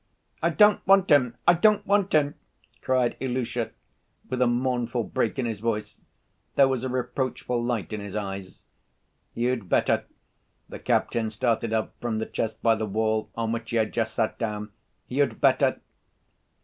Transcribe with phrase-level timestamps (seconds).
[0.41, 2.33] "I don't want him, I don't want him!"
[2.81, 3.69] cried Ilusha,
[4.31, 6.01] with a mournful break in his voice.
[6.55, 8.63] There was a reproachful light in his eyes.
[9.35, 10.05] "You'd better,"
[10.67, 14.15] the captain started up from the chest by the wall on which he had just
[14.15, 14.71] sat down,
[15.07, 15.79] "you'd better